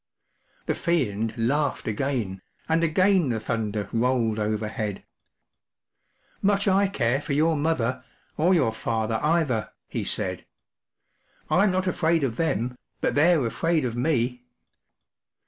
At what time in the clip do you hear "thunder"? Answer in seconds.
3.39-3.87